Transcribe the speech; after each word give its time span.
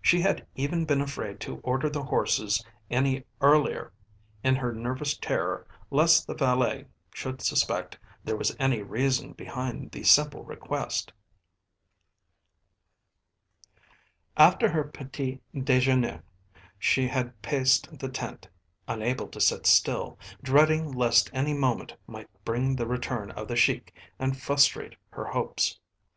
She 0.00 0.22
had 0.22 0.44
even 0.56 0.86
been 0.86 1.00
afraid 1.00 1.38
to 1.42 1.58
order 1.58 1.88
the 1.88 2.02
horses 2.02 2.64
any 2.90 3.24
earlier 3.40 3.92
in 4.42 4.56
her 4.56 4.72
nervous 4.72 5.16
terror 5.16 5.68
lest 5.88 6.26
the 6.26 6.34
valet 6.34 6.86
should 7.14 7.40
suspect 7.40 7.96
there 8.24 8.36
was 8.36 8.56
any 8.58 8.82
reason 8.82 9.34
behind 9.34 9.92
the 9.92 10.02
simple 10.02 10.42
request. 10.42 11.12
After 14.36 14.68
her 14.68 14.82
petit 14.82 15.40
dejeuner 15.54 16.24
she 16.76 17.06
had 17.06 17.40
paced 17.40 18.00
the 18.00 18.08
tent, 18.08 18.48
unable 18.88 19.28
to 19.28 19.40
sit 19.40 19.66
still, 19.68 20.18
dreading 20.42 20.90
lest 20.90 21.30
any 21.32 21.54
moment 21.54 21.94
might 22.08 22.26
bring 22.44 22.74
the 22.74 22.86
return 22.88 23.30
of 23.30 23.46
the 23.46 23.54
Sheik 23.54 23.94
and 24.18 24.36
frustrate 24.36 24.96
her 25.10 25.26
hopes. 25.26 25.78